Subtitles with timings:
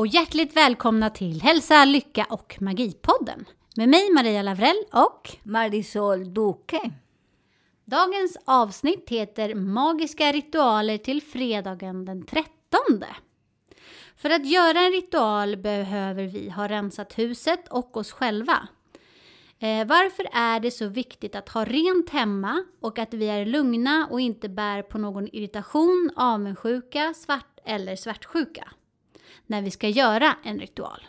[0.00, 3.44] Och hjärtligt välkomna till Hälsa, Lycka och Magipodden.
[3.76, 6.90] Med mig Maria Lavrell och Marisol Duque.
[7.84, 12.50] dagens avsnitt heter Magiska ritualer till fredagen den 13.
[14.16, 18.68] För att göra en ritual behöver vi ha rensat huset och oss själva.
[19.58, 24.08] Eh, varför är det så viktigt att ha rent hemma och att vi är lugna
[24.10, 28.72] och inte bär på någon irritation, avundsjuka, svart eller svartsjuka
[29.50, 31.06] när vi ska göra en ritual?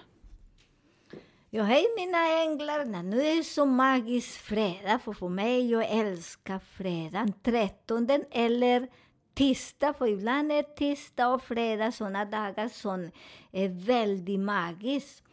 [1.49, 3.03] Ja, hej mina änglar.
[3.03, 8.87] Nu är det så magisk fredag, för för mig, jag älskar fredagen, 13 eller
[9.33, 13.11] tisdag, för ibland är tisdag och fredag sådana dagar som
[13.51, 15.23] är väldigt magiskt.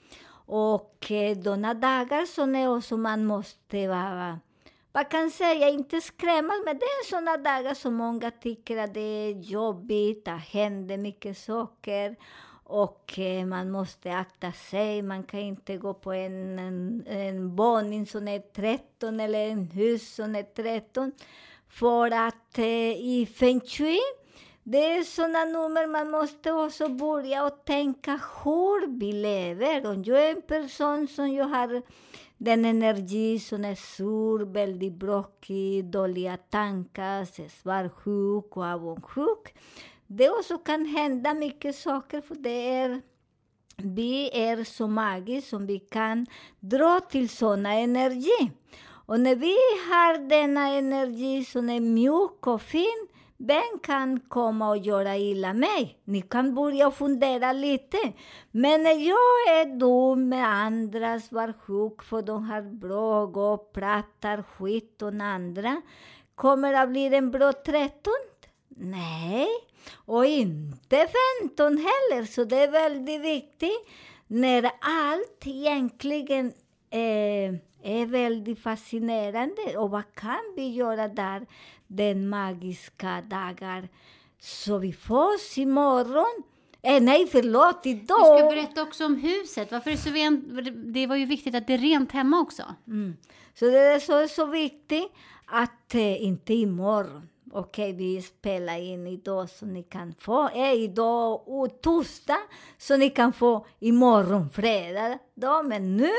[0.47, 4.41] Och eh, sådana dagar som är också man måste vara,
[4.93, 9.01] vad kan säga, inte skrämmas, men det är sådana dagar som många tycker att det
[9.01, 12.17] är jobbigt, det händer mycket saker
[12.69, 15.03] och eh, man måste akta sig.
[15.03, 20.15] Man kan inte gå på en, en, en våning som är 13 eller en hus
[20.15, 21.13] som är 13.
[21.69, 24.01] För att eh, i feng shui,
[24.63, 29.87] det är sådana nummer man måste också börja och tänka hur vi lever.
[29.87, 31.83] Om jag är en person som jag har
[32.37, 39.55] den energi som är sur, väldigt bråkig, dåliga tankar, svartsjuk och avundsjuk.
[40.11, 43.01] Det också kan hända mycket saker, för det är
[43.77, 46.27] vi är så magiska som vi kan
[46.61, 48.51] dra till sådana energi.
[49.07, 49.57] Och när vi
[49.91, 55.99] har denna energi som är mjuk och fin, vem kan komma och göra illa mig?
[56.05, 57.99] Ni kan börja fundera lite.
[58.51, 64.43] Men när jag är dum med andras var sjuk för de har bråk och pratar
[64.43, 65.83] skit om andra,
[66.35, 68.13] kommer det att bli en bra 13?
[68.81, 69.49] Nej,
[69.95, 71.09] och inte
[71.43, 72.25] 15 heller.
[72.25, 73.89] Så det är väldigt viktigt
[74.27, 76.47] när allt egentligen
[76.91, 79.79] eh, är väldigt fascinerande.
[79.79, 81.47] Och vad kan vi göra där
[81.87, 83.89] den magiska dagar?
[84.41, 86.43] Så vi får imorgon.
[86.83, 88.37] Eh, nej, förlåt, idag!
[88.37, 89.73] Du ska berätta också om huset.
[89.73, 90.45] Varför är det, så rent?
[90.95, 92.63] det var ju viktigt att det är rent hemma också.
[92.87, 93.17] Mm.
[93.55, 95.13] Så det är så, så viktigt
[95.47, 97.29] att eh, inte imorgon.
[97.53, 102.39] Okej, okay, vi spelar in idag så ni kan få, eh, idag och torsdag,
[102.79, 105.19] så ni kan få imorgon fredag.
[105.35, 105.63] Då.
[105.63, 106.11] Men nu,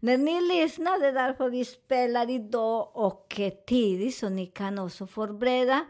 [0.00, 4.78] när ni lyssnar, det är därför vi spelar idag och eh, tidigt, så ni kan
[4.78, 5.84] också förbereda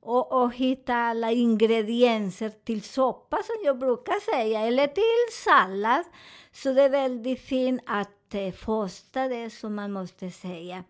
[0.00, 6.04] och, och hitta alla ingredienser till soppa, som jag brukar säga, eller till sallad.
[6.52, 10.84] Så det är väldigt fint att eh, första det, som man måste säga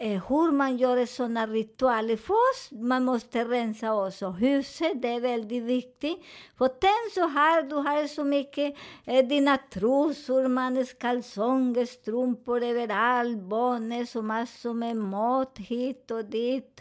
[0.00, 2.16] eh, hur man gör sådana ritualer.
[2.16, 6.18] Först man måste rensa också huset, det är väldigt viktigt.
[6.58, 13.42] För tänk så här, du har så mycket, eh, dina trosor, mannens kalsonger, strumpor överallt,
[13.42, 16.80] Barnen, och massor med mat hit och dit.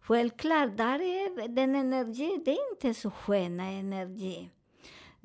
[0.00, 4.50] Självklart, där är den energi, det är inte så sköna energi.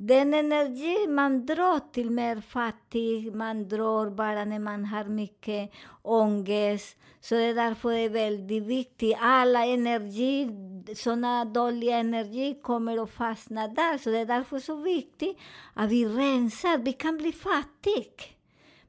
[0.06, 6.98] Den energi man drar till mer fattig, man drar bara när man har mycket ångest.
[7.22, 9.18] Så det är därför det är väldigt viktigt.
[9.20, 10.50] Alla energi,
[10.96, 13.98] sådana dåliga energi kommer att fastna där.
[13.98, 15.38] Så det är därför så viktigt
[15.74, 16.78] att vi rensar.
[16.78, 18.24] Vi kan bli fattiga.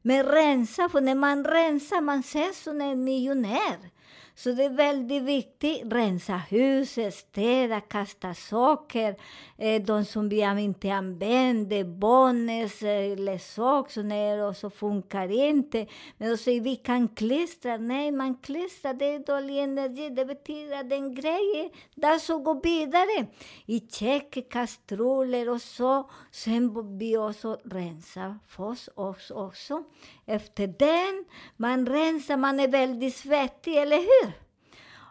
[0.03, 3.91] Men rensa, för när man rensar, man ser som en miljonär.
[4.37, 5.83] Så det är väldigt viktigt.
[5.93, 9.17] Rensa huset, städa, kasta saker.
[9.59, 15.87] Eh, de som vi inte använder, barnens eh, leksaker och så funkar inte.
[16.19, 17.77] Men då säger vi kan klistra.
[17.77, 20.11] Nej, man klistrar, det är dålig energi.
[20.11, 23.27] Det betyder att den grejen, där så går vidare.
[23.67, 26.11] I kök, kastruller och så.
[26.31, 28.65] Sen vi också rensa för
[28.95, 29.85] oss också.
[30.27, 31.25] Efter den,
[31.57, 34.33] man rensar, man är väldigt svettig, eller hur?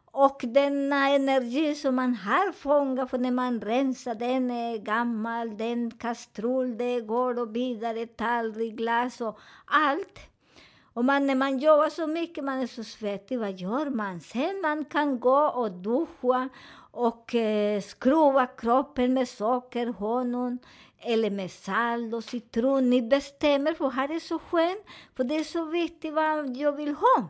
[0.06, 5.92] Och denna energi som man har fångat, för när man rensar, den är gammal, den
[5.92, 10.20] kastrull, det går och vidare, tallrik, glas och allt.
[10.94, 14.20] Och man, när man jobbar så mycket, man är så svettig, vad gör man?
[14.20, 16.50] Sen man kan gå och duscha
[16.94, 20.60] och eh, skruva kroppen med socker, honung
[21.00, 22.90] eller med salt och citron.
[22.90, 24.86] Ni bestämmer, för här är så skönt,
[25.16, 27.30] för det är så viktigt vad jag vill ha.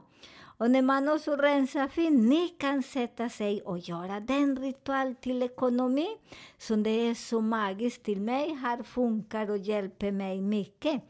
[0.58, 5.44] Och när man också rensar fint, ni kan sätta sig och göra den ritual till
[5.44, 6.08] ekonomi
[6.58, 11.02] som det är så magiskt till mig, här funkar och hjälper mig mycket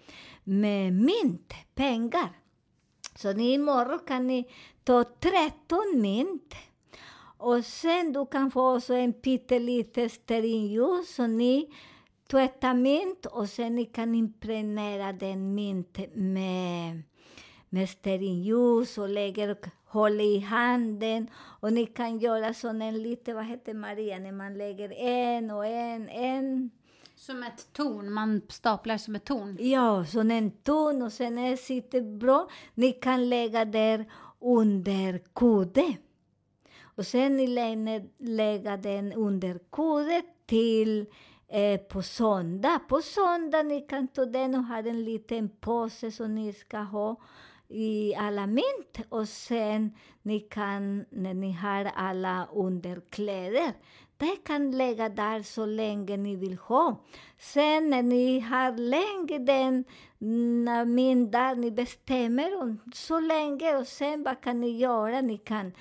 [0.44, 2.30] med mynt, pengar.
[3.16, 4.48] Så ni imorgon kan ni
[4.84, 6.56] ta 13 mynt
[7.44, 11.74] och sen du kan få också en pytteliten stearinljus så ni
[12.32, 17.04] tvättar mynt och sen ni kan impregnera den mynt med
[17.70, 21.28] med stearinljus och lägger håller i handen.
[21.36, 25.66] Och ni kan göra sån en lite, vad heter Maria, när man lägger en och
[25.66, 26.72] en, en.
[27.16, 29.58] Som ett torn, man staplar som ett torn?
[29.60, 32.50] Ja, som en torn och sen är det sitter bra.
[32.74, 34.06] Ni kan lägga där
[34.40, 35.94] under kudde.
[36.96, 37.48] Och sen ni
[38.18, 41.06] lägger den under kodet till
[41.48, 42.80] eh, på söndag.
[42.90, 47.16] På söndag ni kan ta den och ha en liten påse som ni ska ha
[47.70, 53.74] i alla mynt och sen ni kan, när ni har alla underkläder,
[54.18, 57.04] det kan lägga där så länge ni vill ha.
[57.38, 59.86] Sen när ni har länge den
[60.96, 65.22] mynt där, ni bestämmer om så länge och sen vad kan ni göra?
[65.22, 65.72] Ni kan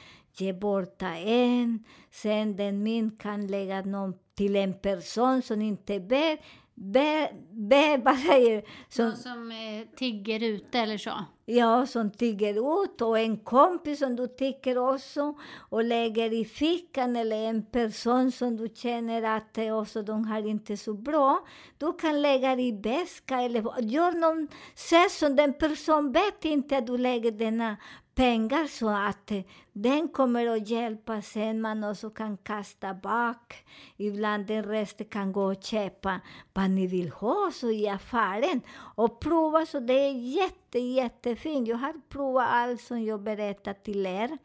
[0.41, 6.39] ge bort en, sen den min kan lägga någon till en person som inte ber,
[6.75, 11.25] Be, be, vad säger som, som eh, tigger ute eller så?
[11.45, 15.35] Ja, som tigger ut och en kompis som du tycker också
[15.71, 20.77] och lägger i fickan eller en person som du känner att också de har inte
[20.77, 21.47] så bra.
[21.79, 25.37] Du kan lägga i väska eller gör någon session.
[25.37, 27.77] den personen vet inte att du lägger denna
[28.15, 29.33] pengar så att
[29.73, 33.65] den kommer att hjälpa sen man också kan kasta bak.
[33.97, 36.21] Ibland den resten kan gå och köpa
[36.53, 38.61] vad ni vill ha så i affären
[38.97, 39.67] och prova.
[39.67, 41.69] Så det är jätte, jättefint.
[41.69, 44.39] Jag har provat allt som jag berättar till er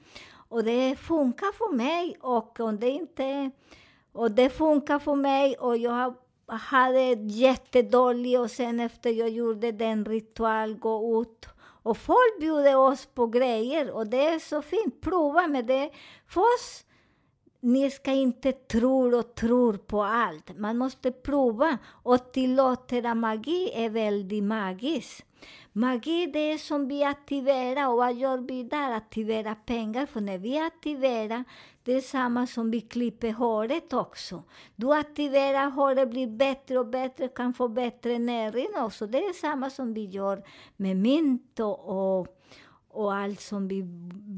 [0.50, 3.52] och det funkar för mig och om det inte
[4.12, 6.16] och det funkar för mig och jag
[6.48, 13.06] hade jättedåligt och sen efter jag gjorde den ritual, gå ut och folk bjuder oss
[13.06, 15.02] på grejer och det är så fint.
[15.02, 15.92] Prova med det.
[16.28, 16.87] Först
[17.60, 20.58] ni ska inte tro och tro på allt.
[20.58, 25.24] Man måste prova och tillåta magi är väldigt magiskt.
[25.74, 28.92] Magi det är som vi aktiverar och vad gör vi där?
[28.92, 30.06] Aktiverar pengar.
[30.06, 31.44] För när vi aktiverar,
[31.84, 34.44] det är samma som vi klipper håret också.
[34.76, 39.08] Du aktiverar håret, blir bättre och bättre, kan få bättre näring också.
[39.08, 40.44] Det är samma som vi gör
[40.78, 42.28] med mynt och, och,
[42.90, 43.84] och allt som vi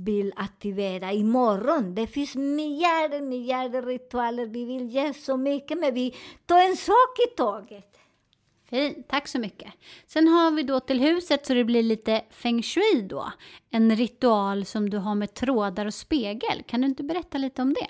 [0.04, 1.96] vill aktivera imorgon.
[1.96, 4.46] Det finns miljarder, miljarder ritualer.
[4.46, 6.16] Vi vill ge så mycket, men vi
[6.46, 8.00] tar en sak i taget.
[8.70, 9.74] Fint, tack så mycket.
[10.08, 13.32] Sen har vi då till huset så det blir lite feng shui då.
[13.70, 16.64] En ritual som du har med trådar och spegel.
[16.68, 17.88] Kan du inte berätta lite om det?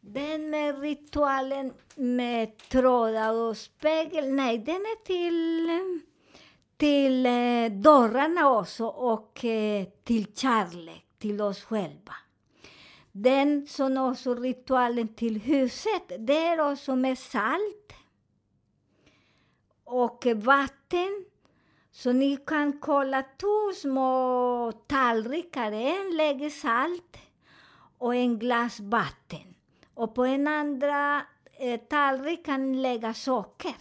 [0.00, 6.00] Den med ritualen med trådar och spegel, nej den är till,
[6.84, 12.14] till eh, dörrarna också och eh, till kärlek, till oss själva.
[13.12, 17.92] Den som också ritualen till huset, det är också med salt
[19.84, 21.24] och vatten.
[21.90, 25.72] Så ni kan kolla två små tallrikar.
[25.72, 27.16] En lägger salt
[27.98, 29.54] och en glas vatten.
[29.94, 31.22] Och på en andra
[31.58, 33.74] eh, tallrik kan ni lägga socker.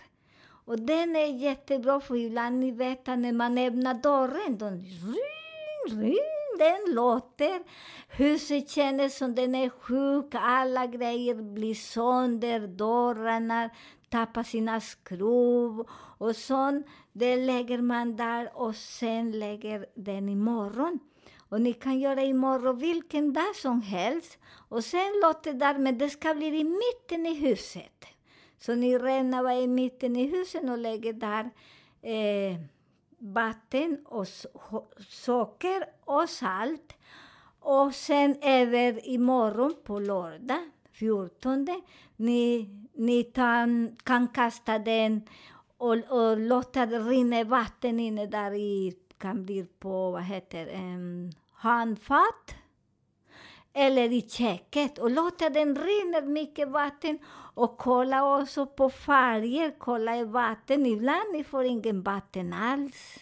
[0.66, 6.02] Och den är jättebra för ibland ni vet att när man öppnar dörren, då ring,
[6.02, 7.64] ring, den låter.
[8.08, 13.70] Huset känns som den är sjuk, alla grejer blir sönder, dörrarna,
[14.10, 15.86] tappar sina skruv
[16.18, 16.88] och sånt.
[17.12, 21.00] Det lägger man där och sen lägger den imorgon.
[21.50, 24.38] Och ni kan göra imorgon vilken dag som helst.
[24.70, 28.06] Och sen låter där, men det ska bli i mitten i huset.
[28.66, 31.50] Så ni renar i mitten i husen och lägger där
[32.02, 32.60] eh,
[33.18, 34.28] vatten och
[35.08, 36.94] socker och salt.
[37.60, 41.68] Och sen över imorgon på lördag, 14,
[42.16, 45.22] ni ni kan, kan kasta den
[45.78, 51.32] och, och låta det rinna vatten inne där i, kan bli på, vad heter um,
[51.54, 52.56] handfat
[53.74, 57.20] eller i köket och låta den rinna mycket vatten
[57.56, 60.86] och kolla också på färger, kolla i vatten.
[60.86, 63.20] Ibland ni får ingen vatten alls,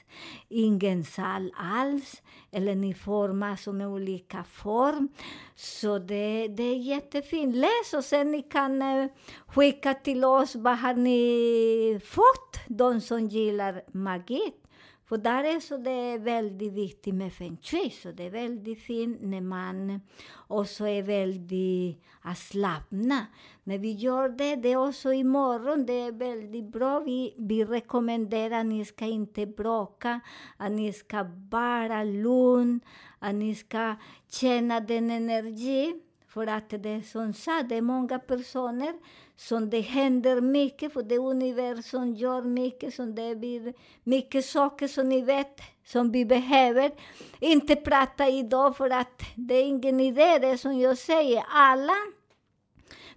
[0.50, 5.10] ingen salt alls, eller ni får massor med olika form.
[5.56, 7.56] Så det, det är jättefint.
[7.56, 9.10] Läs och sen ni kan uh,
[9.48, 14.54] skicka till oss vad har ni fått, de som gillar magi.
[15.12, 18.82] För där är så det är väldigt viktigt med feng shui, så det är väldigt
[18.82, 20.02] fint när man
[20.48, 21.98] också är väldigt
[22.36, 23.26] slappna.
[23.64, 27.00] När vi gör det, det är också imorgon, det är väldigt bra.
[27.00, 30.20] Vi, vi rekommenderar att ni ska inte bråka,
[30.58, 32.80] att ni ska vara lugn,
[33.20, 33.96] att ni ska
[34.30, 36.02] känna den energin.
[36.34, 38.94] För att det är som sa, det är många personer
[39.36, 43.74] som det händer mycket, för det universum gör mycket, som det blir
[44.04, 46.92] mycket saker som ni vet, som vi behöver.
[47.40, 51.44] Inte prata idag, för att det är ingen idé, det som jag säger.
[51.50, 51.96] Alla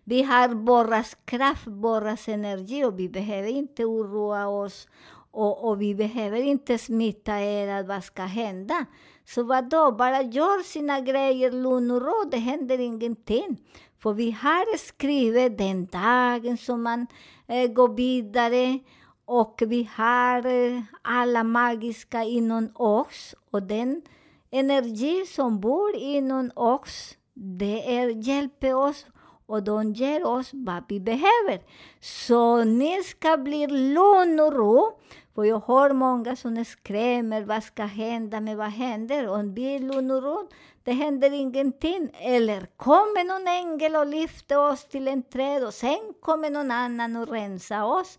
[0.04, 4.88] vi har borras kraft, borras energi och vi behöver inte oroa oss
[5.30, 8.86] och, och vi behöver inte smitta er att vad ska hända.
[9.26, 13.56] Så vadå, bara gör sina grejer lugn och ro, det händer ingenting.
[14.02, 17.06] För vi har skrivit den dagen som man
[17.46, 18.78] eh, går vidare
[19.24, 24.02] och vi har eh, alla magiska inom oss och den
[24.50, 29.06] energi som bor inom oss, det är, hjälper oss
[29.46, 31.60] och de ger oss vad vi behöver.
[32.00, 34.98] Så ni ska bli lugn och ro.
[35.34, 39.28] För jag har många som skrämmer, vad ska hända, men vad händer?
[39.28, 40.48] Om vi är lugn och
[40.84, 42.10] det händer ingenting.
[42.14, 47.16] Eller kommer någon ängel och lyfter oss till en träd och sen kommer någon annan
[47.16, 48.18] och rensar oss.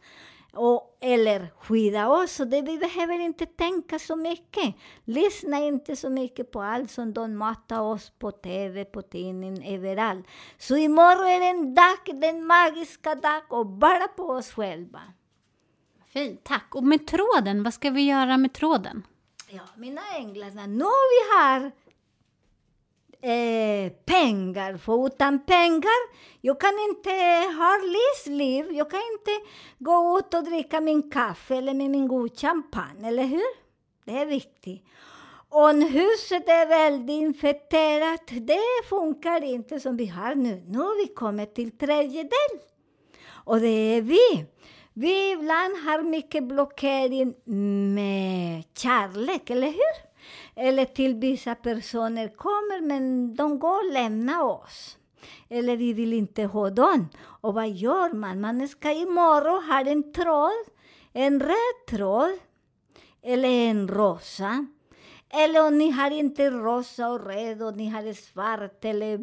[0.54, 2.32] Och, eller skydda oss.
[2.32, 4.76] Så det, vi behöver inte tänka så mycket.
[5.06, 10.26] Lyssna inte så mycket på allt som de matar oss på TV, på tidningen, överallt.
[10.58, 15.02] Så imorgon är det en dag, den magiska dag, och bara på oss själva.
[16.16, 16.76] Fint, tack.
[16.76, 19.08] Och med tråden, vad ska vi göra med tråden?
[19.50, 21.72] Ja, mina änglar, nu vi har
[23.32, 27.10] eh, pengar, för utan pengar, jag kan inte
[27.58, 29.32] ha livsliv, jag kan inte
[29.80, 33.66] gå ut och dricka min kaffe eller med min god champagne, eller hur?
[34.06, 34.86] Det är viktigt.
[35.50, 40.64] Om huset är väldigt infekterat, det funkar inte som vi har nu.
[40.68, 42.60] Nu har vi kommit till tredjedel.
[43.28, 44.46] Och det är vi.
[44.98, 47.34] Vi ibland har mycket blockering
[47.96, 50.06] med kärlek, eller hur?
[50.56, 54.98] Eller till vissa personer kommer, men de går och lämnar oss.
[55.50, 57.10] Eller vi vill inte ha dem.
[57.18, 58.42] Och vad gör man?
[58.42, 60.66] Man ska imorgon ha en tråd,
[61.14, 62.38] en röd tråd,
[63.22, 64.68] eller en rosa.
[65.30, 69.18] Eller om ni har inte rosa och röd och ni har svart eller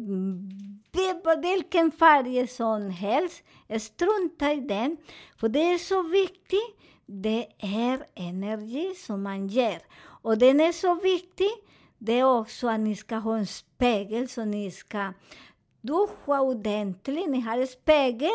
[1.41, 3.43] vilken färg som helst.
[3.79, 4.97] Strunta i den,
[5.37, 6.77] för det är så viktigt.
[7.05, 9.81] Det är energi som man ger.
[10.21, 11.49] Och den är så viktig.
[11.97, 15.13] Det är också att ni ska ha en spegel, så ni ska
[15.81, 17.29] duscha ordentligt.
[17.29, 18.29] Ni har en spegel.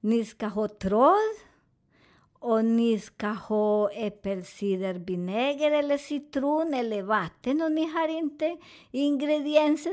[0.00, 1.51] Ni ska ha tråd.
[2.44, 8.56] Och ni ska ha äppelcidervinäger eller citron eller vatten om ni har inte
[8.90, 9.92] ingredienser.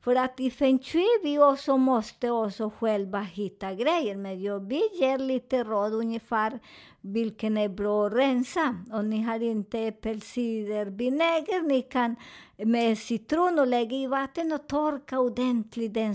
[0.00, 4.16] För att i feng shui vi också måste också själva hitta grejer.
[4.16, 6.60] Men jag vi ger lite råd ungefär
[7.00, 8.74] vilken är bra att rensa.
[8.92, 12.16] Om ni har inte äppelcidervinäger, ni kan
[12.56, 16.14] med citron och lägga i vatten och torka ordentligt den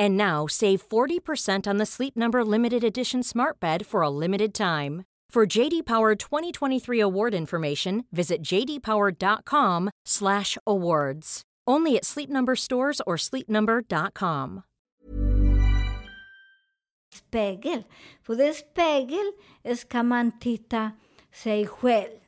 [0.00, 4.54] And now save 40% on the Sleep Number limited edition smart bed for a limited
[4.54, 5.04] time.
[5.30, 11.42] For JD Power 2023 award information, visit jdpower.com/awards.
[11.68, 14.62] Only at Sleep Number stores or sleepnumber.com.
[17.12, 17.84] spegel.
[18.22, 19.32] För det spegel
[19.76, 20.90] ska man titta
[21.32, 22.19] sig själv.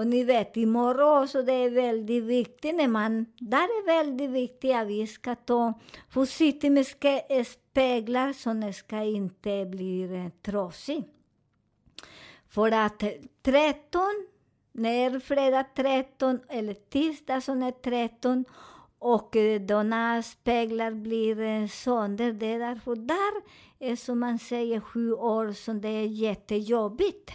[0.00, 3.26] Och ni vet, imorgon så det är väldigt viktigt när man...
[3.38, 5.74] Där är väldigt viktigt att vi ska ta
[6.08, 6.86] försiktigt med
[7.28, 11.04] eh, speglar så det ska inte bli eh, trasig.
[12.48, 13.02] För att
[13.42, 14.02] 13,
[14.72, 18.44] när fredag 13 eller tisdag som är 13
[18.98, 23.42] och eh, denna speglar blir eh, sönder, det är därför där
[23.78, 27.30] är som man säger sju år som det är jättejobbigt.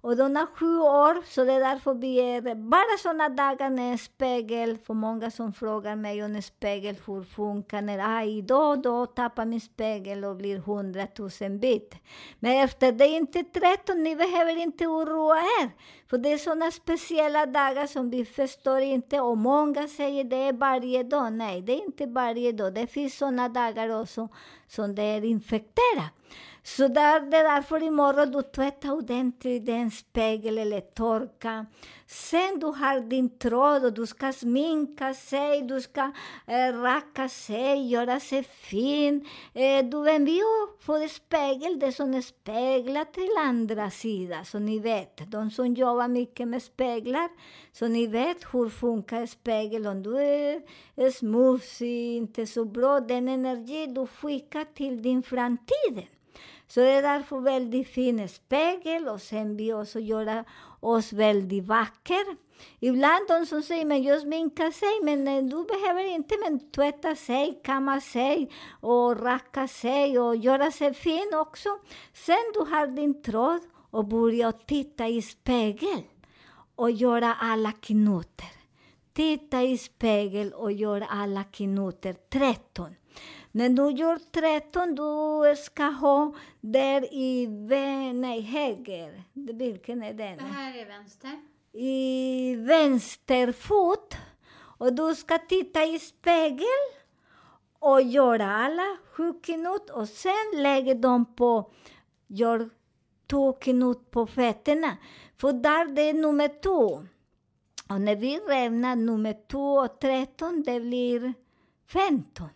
[0.00, 3.92] Och de har sju år, så det är därför vi är bara sådana dagar när
[3.92, 8.76] en spegel, för många som frågar mig om en spegel, hur funkar när aj, då
[8.76, 11.94] då tappar min spegel och blir hundratusen bit.
[12.38, 15.70] Men efter det är inte 13, ni behöver inte oroa er.
[16.10, 20.52] För det är sådana speciella dagar som vi förstår inte, och många säger det är
[20.52, 21.32] varje dag.
[21.32, 22.74] Nej, det är inte varje dag.
[22.74, 24.28] Det finns sådana dagar också
[24.68, 26.12] som det är infekterat.
[26.76, 31.66] Så där, det är därför imorgon du tvättar ordentligt den spegel eller torka.
[32.06, 36.12] Sen du har din tråd och du ska sminka sig, du ska
[36.46, 39.28] eh, raka sig, göra sig fin.
[39.54, 40.40] Eh, du vem vi
[40.80, 44.44] får spegel, det som är till andra sidan.
[44.44, 47.28] Så ni vet, de som jobbar mycket med speglar,
[47.72, 49.86] så ni vet hur funkar spegel.
[49.86, 50.62] Om du är,
[50.96, 56.06] är smutsig, inte så bra, den energi du skickar till din framtid.
[56.68, 60.44] Så det är därför väldigt fin spegel och sen vi också göra
[60.80, 62.36] oss väldigt vacker.
[62.80, 67.16] Ibland de som säger men jag sminkar sig, men eh, du behöver inte men tvätta
[67.16, 71.68] sig, kamma sig och raka sig och göra sig fin också.
[72.12, 73.60] Sen du har din tråd
[73.90, 76.02] och börjar titta i spegel
[76.74, 78.52] och göra alla knutar.
[79.12, 82.12] Titta i spegel och gör alla knutar.
[82.12, 82.94] 13.
[83.52, 89.22] När du gör 13, du ska ha där i vä- nej, höger.
[89.32, 90.36] Vilken är den?
[90.38, 91.30] Det här är vänster.
[91.72, 94.14] I vänster fot.
[94.78, 96.66] Och du ska titta i spegel
[97.78, 101.70] och göra alla sju knut och sen lägger de på,
[102.26, 102.70] gör
[103.30, 104.96] två knut på fötterna.
[105.36, 107.02] För där det är nummer två.
[107.88, 111.34] Och när vi räknar nummer två och tretton, det blir
[111.92, 112.48] 15.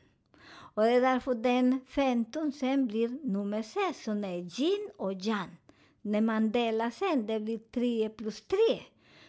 [0.75, 5.57] Och det är därför den 15 sen blir nummer 6, som är yin och yang.
[6.03, 8.57] När man delar sen, det blir 3 plus 3.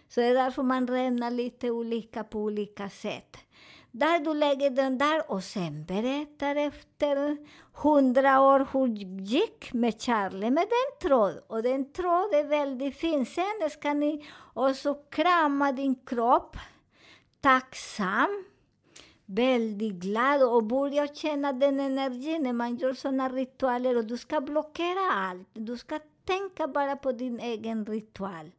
[0.08, 3.38] Så det är därför man räknar lite olika på olika sätt.
[3.92, 7.38] Där du lägger den där och sen berättar efter
[7.74, 11.44] hundra år hur det gick med Charlie med den tråd.
[11.48, 13.26] Och den tråd är väldigt fin.
[13.26, 16.58] Sen ska ni också krama din kropp,
[17.42, 18.46] tacksam,
[19.26, 23.98] väldigt glad och börjar känna den energin när man gör sådana ritualer.
[23.98, 25.48] Och du ska blockera allt.
[25.54, 28.52] Du ska tänka bara på din egen ritual.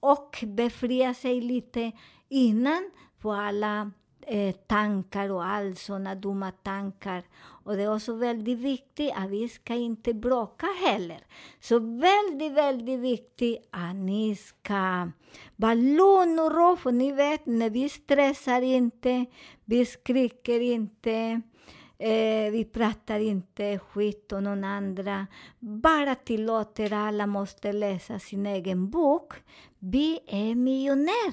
[0.00, 1.92] Och befria sig lite
[2.28, 3.90] innan på alla
[4.26, 7.22] eh, tankar och all sådana dumma tankar.
[7.64, 11.26] Och det är också väldigt viktigt att vi ska inte bråka heller.
[11.60, 15.10] Så väldigt, väldigt viktigt att ni ska
[15.56, 19.26] vara lugn och ro, för ni vet, när vi stressar inte,
[19.64, 21.42] vi skriker inte,
[22.02, 25.26] Eh, vi pratar inte skit om någon andra.
[25.58, 29.32] Bara tillåter alla måste läsa sin egen bok.
[29.78, 31.32] Vi är miljonärer!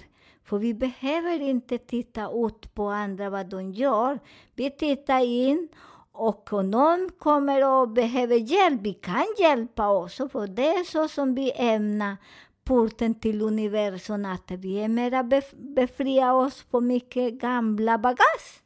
[0.49, 4.19] För vi behöver inte titta ut på andra vad de gör.
[4.55, 5.69] Vi tittar in
[6.11, 10.29] och om någon kommer och behöver hjälp, vi kan hjälpa också.
[10.29, 12.17] För det är så som vi ämnar
[12.63, 18.61] porten till universum, att vi är mera bef befria oss på mycket gamla bagage.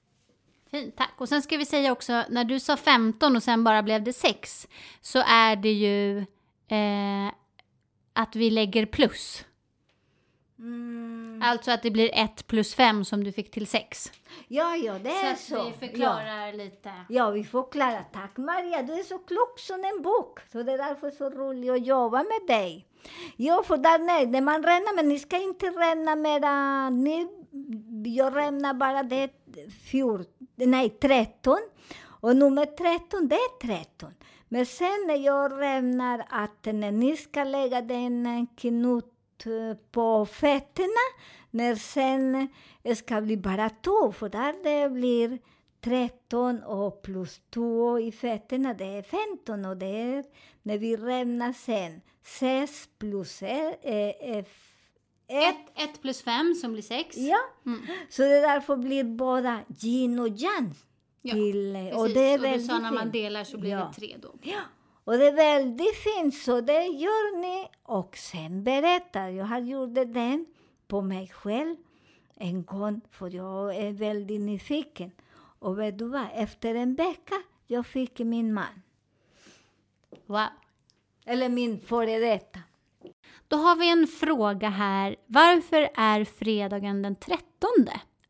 [0.72, 1.14] Fint, tack.
[1.18, 4.14] Och sen ska vi säga också, när du sa 15 och sen bara blev det
[4.14, 4.68] 6,
[5.02, 6.18] så är det ju
[6.68, 7.34] eh,
[8.14, 9.46] att vi lägger plus.
[10.64, 11.42] Mm.
[11.44, 14.12] Alltså att det blir 1 plus 5 som du fick till 6.
[14.48, 15.56] Ja, ja, det är så.
[15.56, 16.92] Så vi förklarar lite.
[17.10, 18.06] Ja, vi förklarar.
[18.14, 20.40] Tack Maria, du är så klok som en bok.
[20.52, 22.86] Så det är därför så roligt att jobba med dig.
[23.36, 27.28] Ja, för där när man räknar, men ni ska inte räkna mera, ni,
[28.06, 29.30] jag räknar bara det
[29.92, 31.58] 14, nej 13.
[32.06, 34.14] Och nummer 13, det är 13.
[34.50, 39.13] Men sen när jag räknar att när ni ska lägga den knut
[39.92, 42.48] på fötterna, när sen
[42.96, 45.40] ska bli bara två, för där det blir
[45.82, 50.24] 13 och plus 2 i fötterna, det är 15 och det är
[50.62, 54.48] när vi räknar sen 6 plus 1 är 1,
[55.76, 57.18] 1 plus 5 som blir 6.
[57.18, 57.82] Ja, Mm.
[58.10, 60.74] så det därför blir båda yin och yang.
[61.22, 61.98] Ja, till, Precis.
[62.00, 63.92] och det är och du sa när man delar så blir Ja.
[63.96, 64.34] det 3 då.
[64.42, 64.60] Ja,
[65.04, 67.68] Och det är väldigt fint, så det gör ni.
[67.84, 69.30] Och sen berättar.
[69.30, 70.46] Jag har gjort den
[70.88, 71.76] på mig själv
[72.36, 75.12] en gång, för jag är väldigt nyfiken.
[75.60, 76.28] Och vet du vad?
[76.34, 77.36] Efter en vecka
[77.68, 78.82] jag fick min man.
[80.26, 80.48] Wow.
[81.26, 82.60] Eller min före detta.
[83.48, 85.16] Då har vi en fråga här.
[85.26, 87.70] Varför är fredagen den 13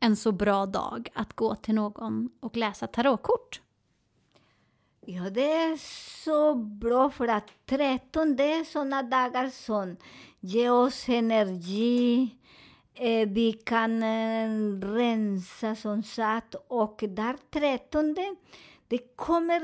[0.00, 3.60] en så bra dag att gå till någon och läsa tarotkort?
[5.06, 5.76] Ja, det är
[6.24, 9.96] så bra för att 13 det är såna dagar som
[10.40, 12.28] ger oss energi.
[12.94, 14.48] Eh, vi kan eh,
[14.80, 18.14] rensa som sagt och där 13
[18.88, 19.60] det kommer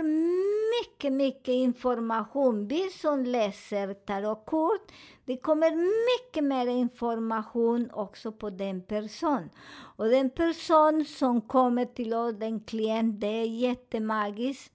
[0.81, 2.69] mycket, mycket information.
[2.69, 4.93] Vi som läser tarotkort,
[5.25, 5.71] det kommer
[6.17, 9.51] mycket mer information också på den person.
[9.97, 14.73] Och den person som kommer till oss, den klient, det är jättemagiskt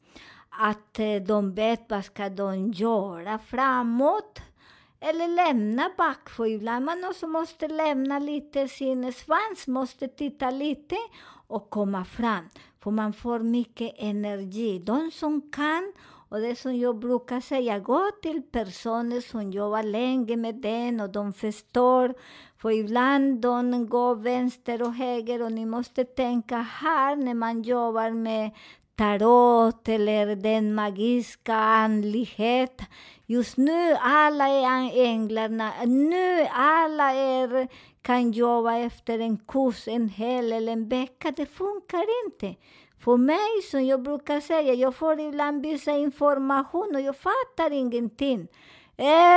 [0.59, 4.41] att eh, de vet vad ska de göra framåt
[4.99, 6.29] eller lämna bak.
[6.29, 10.95] För ibland man också måste lämna lite sin svans, måste titta lite
[11.47, 12.49] och komma fram.
[12.83, 14.79] För man får mycket energi.
[14.79, 15.93] De som kan,
[16.29, 21.09] och det som jag brukar säga, gå till personer som jobbar länge med den och
[21.09, 22.13] de förstår.
[22.57, 28.11] För ibland de går vänster och höger och ni måste tänka här när man jobbar
[28.11, 28.51] med
[28.95, 32.81] tarot eller den magiska andlighet.
[33.25, 37.67] Just nu alla är änglarna, nu alla är,
[38.01, 41.31] kan jobba efter en kurs en hel eller en vecka.
[41.31, 42.55] Det funkar inte.
[42.99, 48.47] För mig, som jag brukar säga, jag får ibland vissa information och jag fattar ingenting.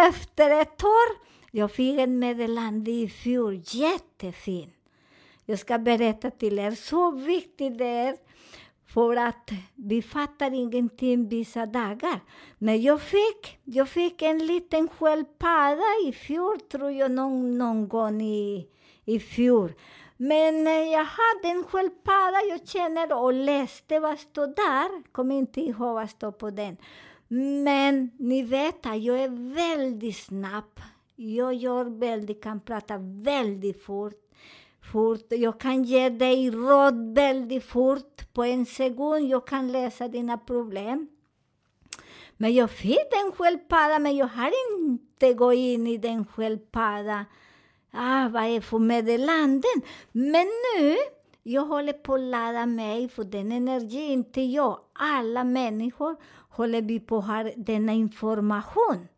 [0.09, 4.75] Efter ett år, jag fick ett meddelande i fjol, jättefint.
[5.45, 8.17] Jag ska berätta till er, så viktigt det är
[8.99, 12.21] för att vi fattar ingenting vissa dagar.
[12.59, 18.23] Men jag fick, jag fick en liten sköldpadda i fjol, tror jag, någon, någon gång
[18.23, 18.69] i,
[19.05, 19.73] i fjol.
[20.17, 25.13] Men eh, jag hade en sköldpadda jag känner och läste vad stod där.
[25.13, 26.77] Kommer inte ihåg vad stod på den.
[27.65, 30.81] Men ni vet att jag är väldigt snabb.
[31.17, 34.28] Jag gör väldigt, kan prata väldigt fort
[34.93, 35.27] fort.
[35.31, 38.33] Jag kan ge dig råd väldigt fort.
[38.33, 41.09] På en sekund jag kan lösa dina problem.
[42.37, 47.25] Men jag fick en sköldpadda, men jag har inte gått in i den sköldpaddan.
[47.91, 49.83] Ah, vad är det för meddelanden?
[50.13, 50.97] Men nu,
[51.43, 54.81] jag håller på att ladda mig för den energin, inte jag.
[54.93, 56.17] Alla människor
[56.51, 59.09] håller vi på att ha denna information.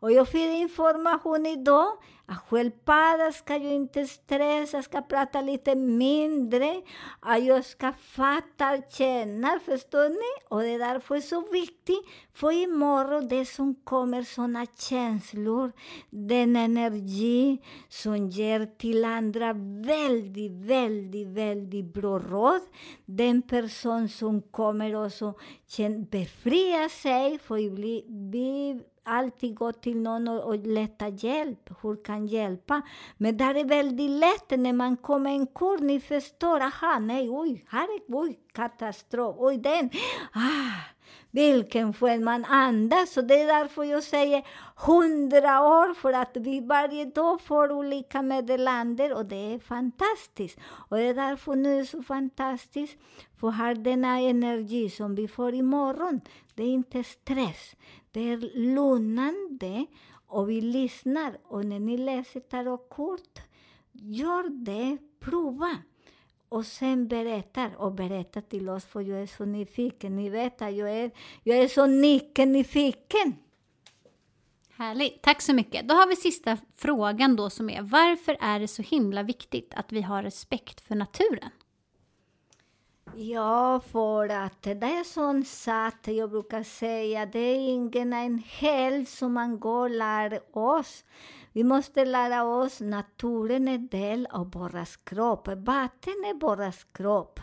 [0.00, 1.86] Och jag fick information idag
[2.26, 6.82] att sköldpaddan ska ju inte stressa, ska prata lite mindre.
[7.20, 10.46] Att jag ska fatta, känna, förstår ni?
[10.48, 12.04] Och det är därför så viktigt.
[12.32, 15.72] För imorgon, det som kommer såna känslor,
[16.10, 19.52] den energi som ger till andra
[19.86, 22.60] väldigt, väldigt, väldigt bra råd.
[23.04, 25.34] Den person som kommer och så
[26.10, 31.70] befria sig, för vi alltid gå till någon och, och leta hjälp.
[31.82, 32.82] Hur kan hjälpa?
[33.16, 36.60] Men det är väldigt lätt när man kommer en kur, ni förstår.
[36.60, 39.36] Aha, nej, oj, här är oj, katastrof.
[39.38, 39.90] Oj, den.
[40.32, 40.94] Ah,
[41.30, 43.16] vilken själ man andas.
[43.16, 48.22] Och det är därför jag säger hundra år, för att vi varje dag får olika
[48.22, 50.58] meddelanden och det är fantastiskt.
[50.88, 52.96] Och det är därför nu är så fantastiskt,
[53.40, 56.20] för har denna energi som vi får imorgon,
[56.54, 57.74] det är inte stress.
[58.14, 59.86] Det är lugnande
[60.26, 61.38] och vi lyssnar.
[61.44, 63.38] Och när ni läser tarotkort,
[63.92, 65.78] gör det, prova.
[66.48, 70.16] Och sen berättar och berätta till oss, för jag är så nyfiken.
[70.16, 71.10] Ni vet att jag är,
[71.42, 73.34] jag är så nyfiken.
[74.70, 75.88] Härligt, tack så mycket.
[75.88, 79.92] Då har vi sista frågan då som är varför är det så himla viktigt att
[79.92, 81.50] vi har respekt för naturen?
[83.16, 89.06] Ja, för att det är som sagt, jag brukar säga, det är ingen en helg
[89.06, 91.04] som man går och lär oss.
[91.52, 95.48] Vi måste lära oss naturen är del av vår kropp.
[95.48, 97.40] Vatten är vår kropp.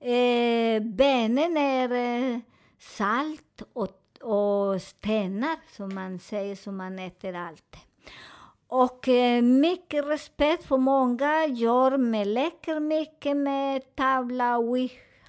[0.00, 2.38] Eh, benen är eh,
[2.78, 7.76] salt och, och stenar, som man säger, som man äter allt.
[8.68, 14.58] Och eh, mycket respekt för många gör med, leker mycket med tavla,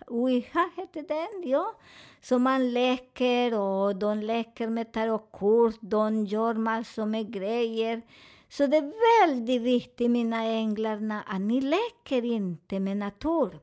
[0.07, 1.73] ouija heter den, ja.
[2.21, 8.01] Så man leker och de leker med tarotkort, de gör massor med grejer.
[8.49, 13.59] Så det är väldigt viktigt, mina änglar, att ah, ni leker inte med natur.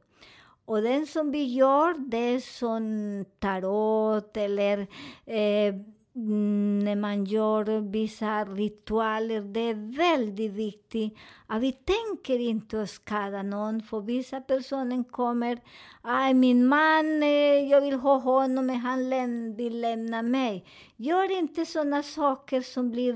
[0.64, 4.86] Och den som vi gör, det är som tarot eller
[5.26, 5.74] eh,
[6.16, 12.90] Mm, när man gör vissa ritualer, det är väldigt viktigt att vi tänker inte att
[12.90, 13.82] skada någon.
[13.82, 15.58] För vissa personer kommer,
[16.02, 17.22] aj min man,
[17.68, 20.64] jag vill ha honom, men han läm vill lämna mig.
[20.96, 23.14] Gör inte sådana saker som blir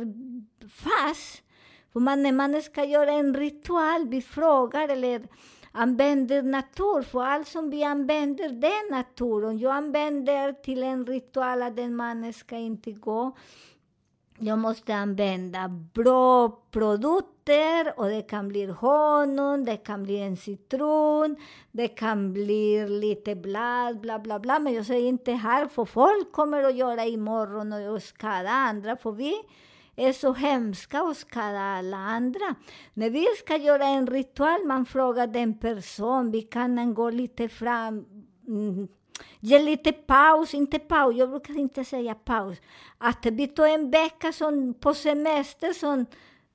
[0.68, 1.42] fast.
[1.92, 5.22] För man, när man ska göra en ritual, vi frågar eller
[5.72, 9.44] använder natur, för allt som vi använder det är natur.
[9.44, 13.37] Om jag använder till en ritual att den mannen ska inte gå,
[14.40, 21.37] jag måste använda bra produkter och det kan bli honung, det kan bli en citron,
[21.72, 24.59] det kan bli lite blad, bla bla bla.
[24.59, 29.12] Men jag säger inte här, för folk kommer att göra imorgon och skada andra, för
[29.12, 29.35] vi
[29.98, 32.54] är så hemska och skadar alla andra.
[32.94, 38.04] När vi ska göra en ritual, man frågar den person, vi kan gå lite fram,
[38.48, 38.88] mm,
[39.40, 42.58] ge lite paus, inte paus, jag brukar inte säga paus.
[42.98, 46.06] Att vi tar en vecka som, på semester som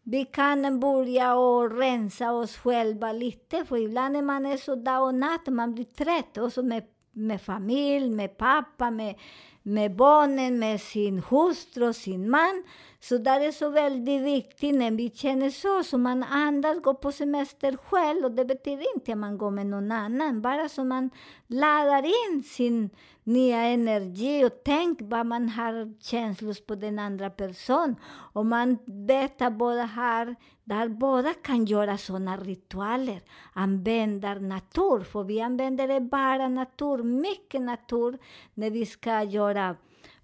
[0.03, 5.03] vi kan börja och rensa oss själva lite, för ibland när man är så dag
[5.03, 9.15] och natt, man blir trött, och så med, med familj, med pappa, med
[9.63, 12.63] med barnen, med sin hustru sin man.
[12.99, 17.12] Så det är så väldigt viktigt när vi känner så, så man andas, går på
[17.12, 21.10] semester själv och det betyder inte att man går med någon annan, bara så man
[21.47, 22.89] laddar in sin
[23.23, 27.95] nya energi och tänk vad man har känslor på den andra personen.
[28.34, 33.21] Och man vet att båda har, där båda kan göra sådana ritualer,
[33.54, 38.17] använder natur, för vi använder bara natur, mycket natur,
[38.54, 39.76] när vi ska göra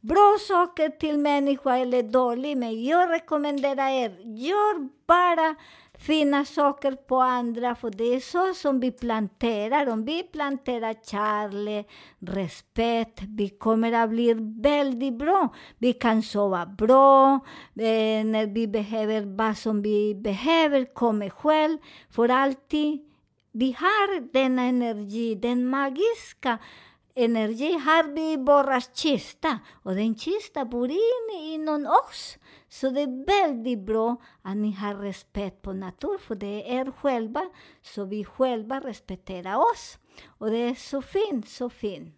[0.02, 2.58] bra saker till människa eller dålig.
[2.58, 5.56] men jag rekommenderar er, gör bara
[6.00, 9.90] fina saker på andra, för det är så som vi planterar.
[9.90, 15.54] Om vi planterar kärlek, respekt, vi kommer att bli väldigt bra.
[15.78, 17.34] Vi kan sova bra,
[17.76, 21.78] eh, när vi behöver vad som vi behöver kommer själv,
[22.10, 23.00] för alltid.
[23.52, 26.58] Vi har denna energi, den magiska
[27.24, 32.38] energi har vi i vår kista och den kista bor in inom oss.
[32.70, 36.92] Så det är väldigt bra att ni har respekt på natur, för det är er
[36.92, 37.50] själva,
[37.82, 39.98] så vi själva respekterar oss.
[40.28, 42.16] Och det är så fint, så fint.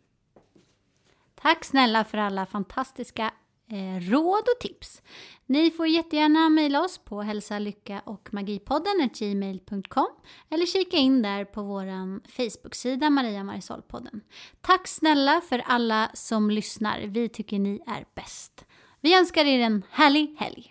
[1.36, 3.34] Tack snälla för alla fantastiska
[3.72, 5.02] Eh, råd och tips.
[5.46, 10.08] Ni får jättegärna mejla oss på hälsa, lycka och magipodden gmail.com
[10.50, 11.86] eller kika in där på vår
[12.28, 14.22] Facebook-sida Maria Marisol-podden.
[14.62, 17.02] Tack snälla för alla som lyssnar.
[17.02, 18.66] Vi tycker ni är bäst.
[19.02, 20.71] Vi önskar er en härlig helg.